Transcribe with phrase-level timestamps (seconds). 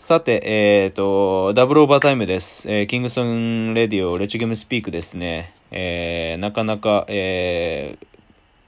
[0.00, 2.66] さて、えっ、と、ダブルオーバータイムです。
[2.70, 5.52] えーキングソンレディオ、レッチゲームスピークですね。
[5.70, 8.06] えーなかなか、えー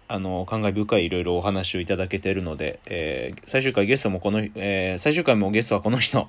[0.09, 6.19] あの、感慨深いいろいろお話をいただけているので、えー最終回ゲストもこの、えー最終回もゲストはこの人。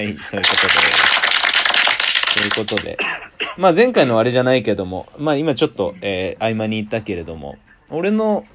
[0.00, 2.40] い、そういうことで。
[2.40, 2.96] ということで。
[3.58, 7.56] まあ前回のあれじゃないけども、まあ今ちょっと、えー合間に言ったけれども、
[7.90, 8.46] 俺の、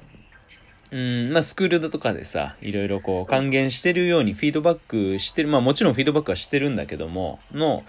[0.94, 7.82] うん、まあスクールだとかでさ、いろいろこう還元してるようにフィードバックしてる、まあもちろんフィードバックはしてるんだけども、の、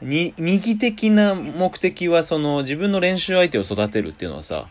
[0.00, 4.68] に、二義的な目的はその自分の練習相手を育てるっていうのはさ、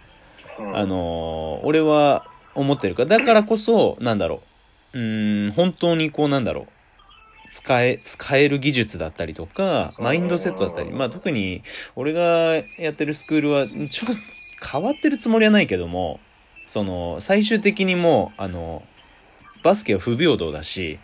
[0.73, 3.03] あ、のー俺は思ってるか。
[3.03, 4.41] ら、だからこそ、なんだろ
[4.95, 6.67] う、うーん、本当にこうなんだろう、
[7.51, 11.61] 使え、使える技術だったりとか、マインドセットだったり、まあ特に
[11.95, 16.19] 俺がやってるスクールは、ちょっと変わってるつもりはないけども、
[16.75, 18.83] その、最終的にもう、あの、
[19.63, 20.99] バスケは不平等だし、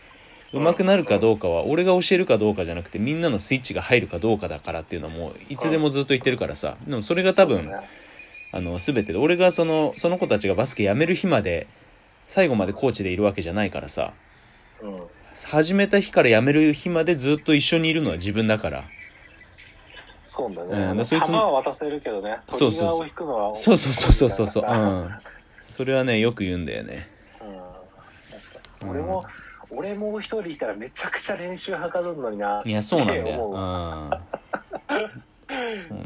[0.52, 6.76] 上手くなるかどうかは俺が教えるかどうかじゃなくてみんなのスイッチが入るかどうかだからっていうのはもういつでもずっと言ってるからさ。
[6.86, 7.72] でもそれが多分、
[8.52, 11.68] あの、すべてで、俺がその、その子たちがバスケやめる日まで、
[12.28, 14.12] 最後までコーチでいるわけじゃないからさ、
[14.82, 15.02] うん。
[15.46, 18.84] 始めた日からやめる日までずっと一緒にいるのは自分だから。
[20.26, 20.96] そうだうんね。
[20.98, 22.40] だそいつ球は渡せるけどね。
[22.50, 23.56] そうそう。
[23.56, 24.64] そうそうそうそうそうそう。
[24.66, 25.12] ううん。
[25.74, 25.78] ん。
[25.78, 27.08] それはね、よく言うんだよね。
[28.32, 28.94] 確かうんに。
[28.94, 29.26] 俺も、
[29.76, 32.62] 俺も一人いたらめちゃくちゃ練習はかどるのにな。
[32.66, 33.28] いや、そうなんだよ。
[33.46, 34.12] 思うん。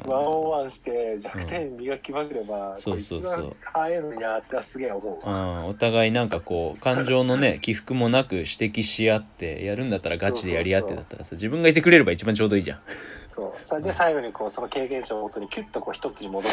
[0.07, 5.38] ワンオンワンして弱点磨きまくれば、そうそうそうこれ一番速いのになってすげえ思ううわ。
[5.61, 12.79] ん、お互いなんかこう感情のね 起伏もなく指摘し合ってやるんだったらガチでやり合ってだったらさ自分がいてくれれば一番ちょうどいいじゃん
[13.28, 13.62] そう。
[13.62, 16.48] それで最後にこう、その経験値をもとにキュッとこう一つに戻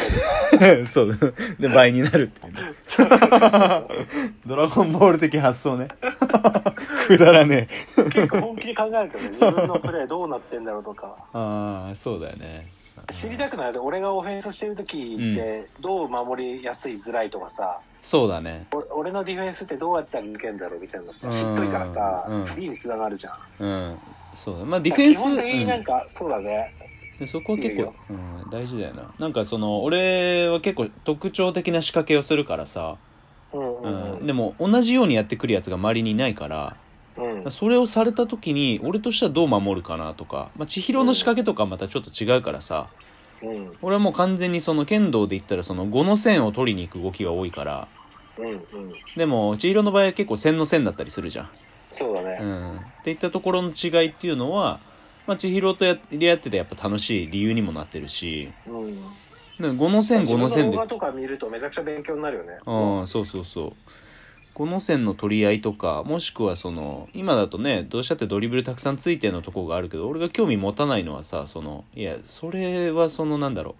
[0.59, 0.85] れる。
[0.87, 1.17] そう。
[1.59, 2.59] で倍になるっていうね。
[2.83, 3.87] そうそうそうそう。
[4.45, 5.87] ドラゴンボール的発想ね。
[7.07, 8.03] くだらねえ。
[8.03, 11.15] 結構本気で考えるけどね、自分のプレーどうなってんだろうとか。
[11.33, 12.71] ああそうだよね。
[13.11, 13.73] 知りたくない。
[13.73, 18.67] で俺がオフェンスしてる時ってどう守りやすいづらいとかさ、そうだね。
[18.73, 21.33] お俺のディフェンスってどうやったら抜けんだろうみたいなさうん。
[21.33, 22.43] 知っといたらさ、うん。
[22.43, 23.33] 次につながるじゃん。
[23.59, 23.97] うん
[24.35, 24.65] そうだ。
[24.65, 26.73] まあディフェンス基本的になんか、そうだね。
[26.87, 29.13] うんでそこは結構、うん、大事だよな。
[29.19, 32.97] なんかその俺は結構特徴的な仕掛けをするからさ、
[33.53, 36.75] うんうんうん、でも同じようにやってくるやつが周りにいないから
[37.17, 42.87] うん、うん、それをされた時に俺としてはどう守るかなとか、まあ、千尋の仕掛けとかまたちょっと違うからさ、
[43.43, 43.71] うん。
[43.81, 47.87] 俺はもう完全にその剣道で言ったらその5の線を取りに行く動きが多いから。
[48.39, 48.59] うんうん。
[49.15, 51.49] でも千尋の場合は結構線の線だったりするじゃん。
[51.93, 54.79] そうだね、うん、っていったところの違いっていうのは、
[55.27, 58.97] まあ、千尋とやり合っててやっぱ楽しい理由にもなってるしうん
[59.59, 62.57] 5の線5の線でとか見るとめちゃくちゃ勉強になるよね。
[62.65, 63.73] うん、そうそうそう。
[64.53, 73.75] この線の取り合いとか、もしくはその、今だとね、どうしたってドリブルたくさんついてるのとこがあるけど、俺が興味持たないのはさ、その、いや、それはその、なんだろ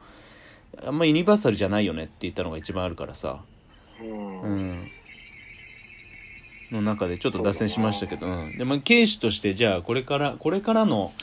[0.84, 3.44] う、あんまユニバーサルじゃないよねって言ったのが一番あるからさ、
[4.02, 4.92] うん、ううんん。
[6.74, 8.58] の中でちょっと脱線しましたけど、うん。
[8.58, 11.14] で、まあ、警視として、じゃあ、これから、これからの、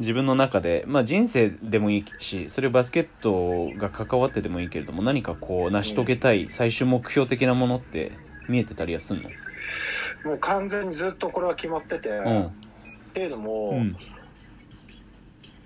[0.00, 8.10] 自分の中で、まあ、人生でもいいしそれバスケットが関わってでもいいけれども何かこう成し遂げたい最終目標的なものって
[8.48, 9.30] 見えてたりはすんの？
[10.24, 12.50] もう完全にずっとこれは決まってて、っうん。
[13.14, 13.96] ていうのも、うん。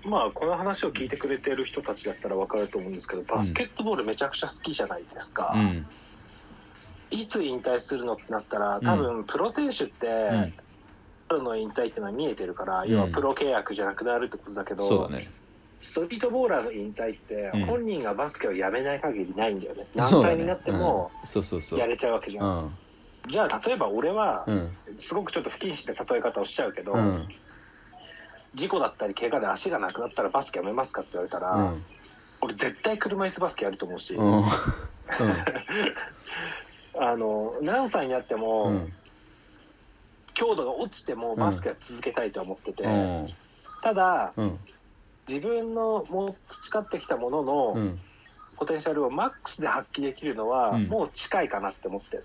[0.07, 5.83] まあこの話を聞いてくれてる人たちだったら分かると思うんですけどバスケットボールめちゃくちゃ好きじゃないですか、うん
[7.11, 10.53] いつ引退するのってなったら多分プロ選手って、うん。
[11.27, 12.89] プロの引退っていうのは見えてるから、ん。
[12.89, 15.27] 要はプロ契約じゃなくなるってことだけどそうだね。
[15.81, 17.65] ストリートボーラーの引退って、うん。
[17.65, 19.85] 本人がバスケをやめない限りないんだよね。
[19.95, 21.27] 何歳になってもうん。
[21.27, 21.79] そうそうそう。
[21.79, 22.71] やれちゃうわけじゃん、うん。
[23.27, 24.75] じゃあ例えば俺は、うん。
[24.97, 27.27] すごくちょっと不謹慎な例え方をしちゃうけど、うん。
[28.55, 31.81] 事故だったり怪我で足がなくなったらバスケやめますかって言われたら、うん。
[32.41, 34.43] 俺絶対車椅子バスケやると思うし、うん
[36.99, 38.93] あの何歳になっても、うん。
[40.33, 43.27] 強度が落ちてもバスケは続けたいとは思ってて、うん。
[43.83, 44.57] ただうん。
[45.27, 47.99] 自分のも培ってきたもののうん。
[48.57, 50.87] ポテンシャルをマックスで発揮できるのは、うん。
[50.87, 52.23] もう近いかなって思ってる、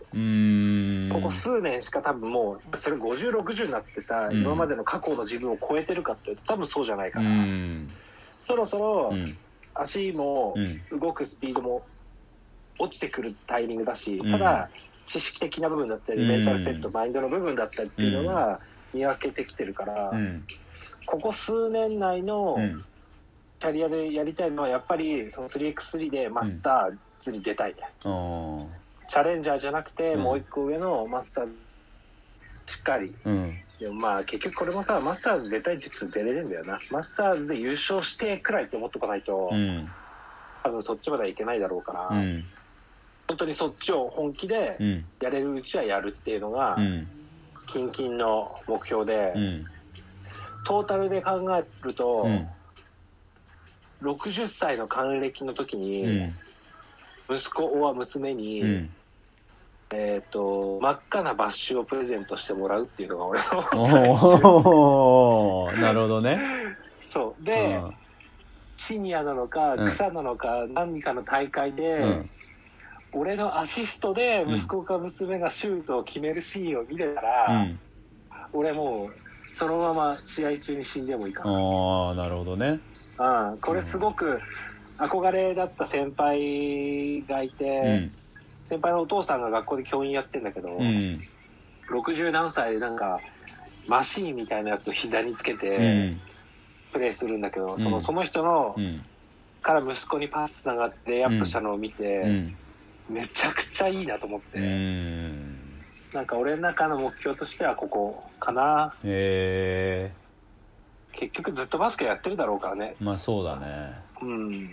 [1.12, 4.41] ここ数年しか多分もうそれ5060になってさ、うん。
[4.41, 7.88] 今までの過去の自分を超えてるかって言うと多分そうじゃないかうら、ん。
[8.43, 9.25] そろそろうん。
[9.75, 10.61] 足もう
[10.97, 10.99] ん。
[10.99, 11.87] 動くスピードも
[12.79, 14.31] 落ちてくるタイミングだし、うん。
[14.31, 14.69] ただ
[15.06, 16.29] 知識的な部分だったり、うん。
[16.29, 18.61] メンタルセットマインドの部分だったりっていうのは
[18.93, 20.44] 見分けてきてるから、うん。
[21.06, 22.85] ここ数年内のうん。
[23.61, 27.75] キャリアでやりたいのはやっぱりその 3x3 でマスターズに出たい。
[27.75, 30.23] ね、チャレンジャーじゃなくて、うん。
[30.23, 31.47] もう一個上のマスター
[32.67, 33.15] しっかり。
[33.25, 33.55] うん。
[33.81, 36.79] でもまあ結局これもさ、マスターズ出たいって言って出れるんだよな。
[36.91, 39.88] マスターズで優勝してくらいって思っとかないと、うん。
[40.62, 42.44] 多分そっちまではいけないだろうから、うん
[43.29, 45.05] 本当にそっちを本気でうん。
[45.21, 47.09] やれるうちはやるっていうのがう、ん。
[47.67, 49.65] 近々の目標で、うん。
[50.67, 52.47] トータルで考えると、うん。
[54.03, 56.32] 60歳の還暦の時うに、ん。
[57.31, 58.91] 息子は娘に、うん。
[59.94, 63.47] えっ、と、真っ赤なバッシュをプレゼントしてもらうっていうのが俺の
[65.81, 66.37] なるほどね。
[67.03, 67.43] そう。
[67.43, 67.94] うで、ん。
[68.77, 69.85] シニアなのか、うん。
[69.87, 72.31] 草なのか、何かの大会で、うん
[73.17, 74.55] 俺のアシストでうん。
[74.55, 77.81] 息子か娘がシュートを決めるシーンを見れたうら、ん。
[78.53, 79.13] 俺もう、
[79.53, 81.51] そのまま試合中に死んでもいいかな。
[81.51, 82.81] ああなるほどね。
[83.19, 84.41] うん、これすごく
[84.99, 88.13] 憧れだった先輩がいて、うん。
[88.65, 90.99] 先輩のお父さんが学校で教員やってんだけど、うん。
[91.91, 93.21] 60何歳でなんか、
[93.89, 96.21] マシーンみたいなやつを膝につけて、うん。
[96.93, 97.93] プレーするんだけど、そうん。
[97.93, 99.01] のその人の、うん。
[99.63, 102.57] から息子にパスつながってレイアップしたのを見て、うん
[103.11, 105.65] めちゃくちゃいいなと思って、うん。
[106.12, 108.95] なんか俺の中の目標としてはここかな。
[109.05, 110.25] へえ
[111.12, 112.97] 結局ずっとバスケやってるだろうからね。
[113.01, 113.67] まあそうだね。
[114.23, 114.71] うん。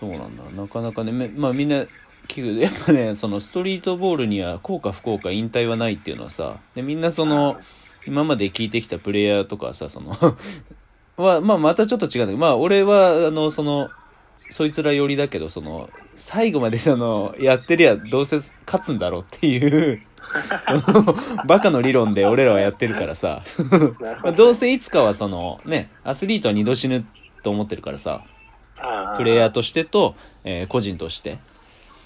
[0.00, 0.44] そうなんだ。
[0.52, 1.84] なかなかねめまあみんな
[2.28, 2.60] 聞く。
[2.60, 7.56] やっぱねそのストリートボールには効果不効果引退はないっていうのはさでみんなその
[8.06, 10.16] 今まで聞いてきたプレイヤーとかさその
[11.16, 13.88] はまあまたちょっと違うんだけどまあ俺はあのその
[14.50, 15.88] そいつら寄りだけどその
[16.18, 20.00] 最後までそのやってりゃどうせ勝つんだろうっていう
[21.46, 23.42] バカの理論で俺らはやってるからさ。
[24.36, 27.04] どうせいつかはそのねアスリートは二度死ぬ
[27.42, 28.22] と思ってるからさ。
[29.16, 30.14] プレイヤーとしてと、
[30.44, 31.38] えー個人として。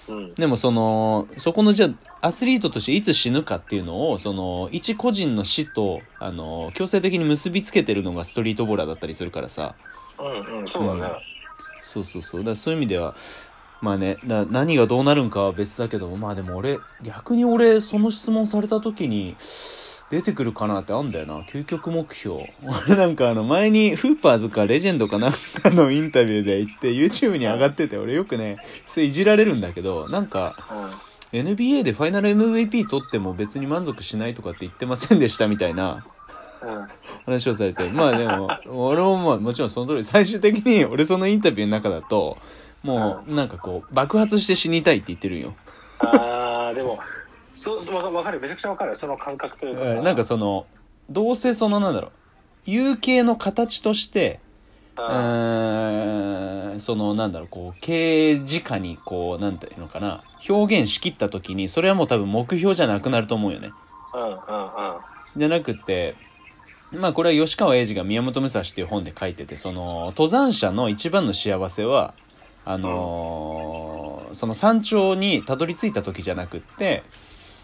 [0.08, 0.34] うん。
[0.34, 1.88] でもその、そこのじゃ
[2.20, 9.74] あ、アスリートとしていつ死ぬかっていうのを、その、一個人の死と、あの、強制的に結びつけてるのがストリートボーラーだったりするからさ。
[10.18, 11.14] うんうんそうだね、
[11.82, 12.40] そうそうそう。
[12.40, 13.14] だからそういう意味では、
[13.80, 19.36] まあね、な何がどうなるんかは別だけども、まあでも俺、逆に俺、その質問された時に、
[20.10, 21.40] 出てくるかなってあんだよな。
[21.40, 22.34] 究極目標。
[22.86, 28.56] 俺なんかあの前にフーパーズかレジェンドかなんかのインタビューで言って YouTube に上がってて俺よくね、
[28.92, 30.54] それいじられるんだけど、なんか
[31.32, 36.02] NBA でファイナル MVP 取っても別に満足しないとかって言ってませんでしたみたいな
[37.26, 42.38] 話をされて、まあでも、俺もまあもちろんその通り、最終的に俺そのインタビューの中だと、
[42.82, 45.54] もうなんかこう爆発して死にたいって言ってるんよ。
[46.00, 46.98] ああでも
[47.54, 48.94] そうわかわかるめちゃくちゃわかる。
[48.94, 50.00] その感覚というかさ。
[50.00, 50.66] なんかその、
[51.10, 52.10] どうせそのなんだろう、
[52.66, 54.38] 有形の形として、
[54.96, 63.70] うーん、そのなんだろう、こう、刑事下にこう、なんていうのかな、表現しきった時に、それはもう多分目標じゃなくなると思うよね。
[64.14, 64.38] うんうんうん。
[65.36, 66.14] じゃなくて、
[66.92, 72.14] まあこれは吉川英治が宮本武蔵っていう本で書いてて、その、登山者の一番の幸せは、
[72.64, 77.02] あのーその山頂にたどり着いた時じゃなくって、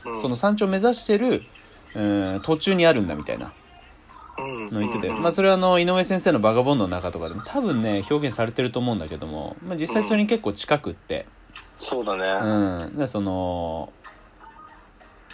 [0.07, 0.23] うん。
[0.23, 1.43] その山頂を目指してる、
[1.95, 3.53] うん途中にあるんだみたいな。
[4.39, 4.65] うん。
[4.65, 11.27] の言ってて、まあそれはあの井上先生の「バガボンド」の中とかでも多分ね表現されてると思うんだけども、まあ、実際それに結構近くって、
[11.79, 13.93] そうだね、うん、でその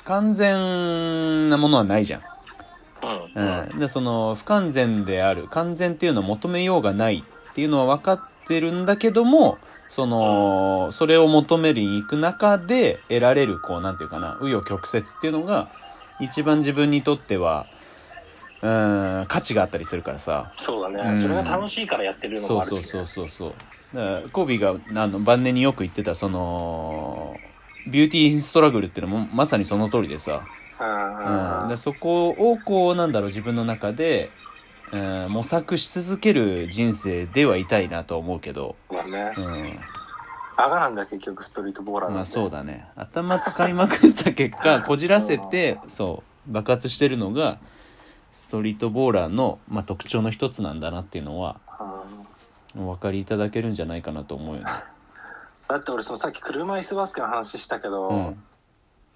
[0.05, 2.23] 完全なものはないじゃん、
[3.37, 3.43] うん。
[3.43, 3.71] うん。
[3.71, 15.69] うん、でその不完全である完全っていうのを求めようがないっていうのは分かってるんだけどもそのそれを求めるに行く中で得られるこうなんていうかな紆余曲折っていうのが
[16.21, 17.67] 一番自分にとっては
[18.63, 20.53] うん価値があったりするからさ。
[20.57, 21.19] そうだね、うん。
[21.19, 27.35] それが楽しいからやってるのそうそうもあるし、ね、そうそうそうだからコービーがあの晩年によく言ってたその
[27.91, 30.43] ビューティーストラグルっていうのもまさにその通りでさ、
[30.81, 31.63] うん。
[31.63, 34.29] うん、でそこをこうなんだろう自分の中で、
[34.93, 39.31] うん、模索し続ける人生ではいたいなと思うけど、だね。
[39.37, 39.41] う
[40.57, 42.87] バカなんだ結局ストリートボーラーまあそうだね。
[42.97, 47.59] 頭使いまくった結果 こじらせてそう爆発してるのが
[48.31, 51.61] ストリートボーラーの、まあ、特徴の一つなんだなっていうのは
[52.75, 54.67] うんお分かりいただけるんじゃないかなと思うよね。
[55.69, 58.43] だって俺そのさっき車椅子バスケの話したけど、うん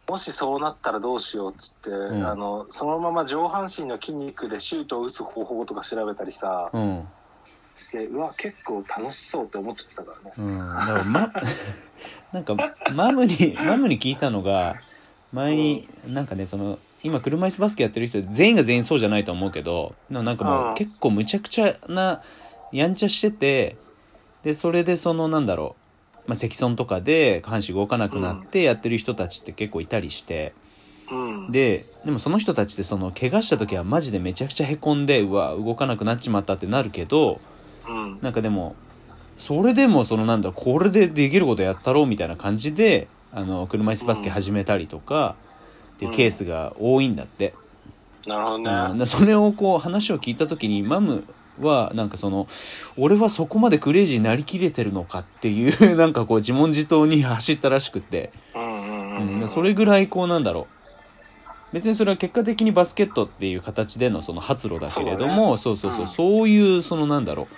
[0.08, 2.26] もしそうなったらどうしようっつって、ん。
[2.26, 7.08] あのそのまま上半身の筋肉でシュートを打つ方法とか調べたりさ、うん。
[7.76, 10.34] してうわ結構楽しそうって思っちゃってたからね。
[10.38, 11.32] うん、だからま、
[12.32, 12.54] なんか、
[12.94, 14.76] マムに、マムに聞いたのが、
[15.32, 20.74] 前に、なんかね、その、今車椅子バスケやってる人、全員が全員そうじゃないと思うけど、でもなんかもううん。
[20.74, 22.22] 結構むちゃくちゃな、
[22.72, 23.76] やんちゃしてて、
[24.42, 25.83] で、それでその、なんだろう、
[26.26, 30.54] まあ、積損とかで下半身動かなくなってやってる人たちって結構いたりして、
[31.10, 31.52] うん。
[31.52, 37.38] で、でもその人たちってその怪我した時はマジでめちゃくちゃへこんで、うわ、動かなくなっちまったってなるけど、
[37.88, 38.18] うん。
[38.22, 38.74] なんかでも、
[39.38, 45.36] それでもそのなんだ、これでできることやったろうみたいな感じで、あの、車椅子バスケ始めたりとか、
[45.96, 47.54] っていうケースが多いんだって。
[48.26, 49.06] なるほどね。
[49.06, 51.24] それをこう話を聞いた時にマム
[51.60, 52.48] はなんかその
[52.96, 59.48] 俺はそこまでクレイジーになりきれてるのかっていう なんかこう自問自答に走ったらしくって、うん。
[59.48, 60.74] それぐらいこうなんだろう。
[61.72, 66.02] 別にそれは結果的にバスケットっていう形でのその発露だけれどもそう,、そうそう。
[66.02, 66.08] うん。
[66.08, 67.48] そういうそのなんだろ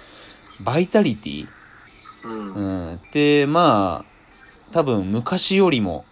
[0.61, 0.65] う。
[0.65, 1.49] バイタリティ、
[2.25, 2.47] うん。
[2.47, 4.17] うん、でまあ
[4.73, 6.05] 多分昔よりも、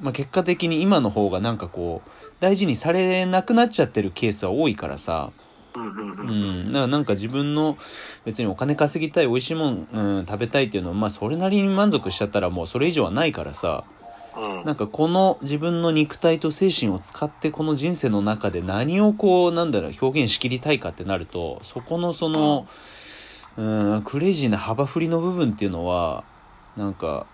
[0.00, 2.10] まあ、結果的に今の方がなんかこう
[2.40, 5.30] 大事にされなくなっちゃってるケースは多いからさ、
[5.76, 7.76] うんだからなんか自分の
[8.24, 13.84] 別にお金稼ぎたい美味しいもん、うん、食べたいっていうのはまあそれなりに満足しちゃったらもうそれ以上はないからさ
[14.36, 14.64] うん。
[14.64, 22.66] なんかこの自分の肉体と精神を使ってこの人生の中で何をこうなんだろう表現しきりたいかってなるとそこのその、
[23.56, 26.24] うん、クレイジーな幅振りの部分っていうのは
[26.76, 27.26] なんか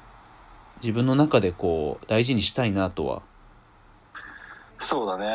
[0.82, 3.22] 自分の中でこう大事にしたいなとは、
[4.78, 5.26] そうだね。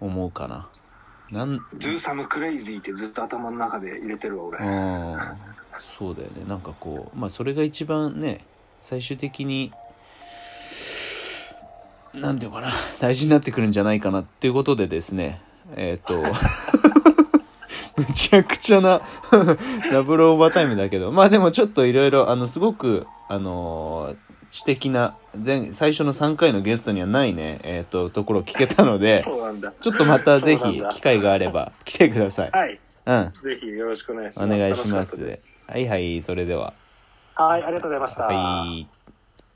[0.00, 0.68] うん、思うかな。
[1.32, 4.58] なん、Do some crazy ってずっと頭の中で入れてるわ、俺。
[4.58, 5.16] うん、
[5.98, 6.44] そうだよね。
[6.46, 8.44] なんかこう、まあそれが一番ね、
[8.82, 9.72] 最終的に、
[12.12, 15.40] なんていうのかな、大事になってくるんじゃないかなっていうことでですね、
[15.74, 16.14] えっ、と、
[17.96, 19.00] むちゃくちゃな
[19.90, 29.22] ダブルオーバータイムだけど、まあでもちょっといろいろ、あの、すごく、あのー知的な、前、最初の3回のゲストにはないね、えっ、と、ところを聞けたので。
[29.24, 32.50] ちょっとまたぜひ機会があれば来てください。
[32.50, 32.78] はい。
[33.06, 33.30] うん。
[33.30, 34.58] ぜひよろしくお願いしおます。
[34.58, 35.60] 願いします。
[35.66, 36.74] はいはい、それでは。
[37.34, 38.26] はい、ありがとうございました。
[38.26, 38.86] はい。